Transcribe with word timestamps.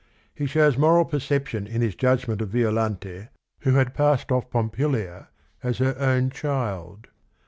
He 0.33 0.47
shows 0.47 0.79
moral 0.79 1.05
perception 1.05 1.67
in 1.67 1.83
his 1.83 1.93
judgment 1.93 2.41
of 2.41 2.49
Violante 2.49 3.27
who 3.59 3.73
had 3.75 3.93
passed 3.93 4.31
off 4.31 4.49
Pompilia 4.49 5.27
as 5.61 5.77
her 5.77 5.95
own 5.99 6.31
child. 6.31 7.09